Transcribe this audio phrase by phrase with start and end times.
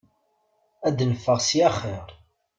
[0.87, 2.05] Ad neffeɣ ssya axir!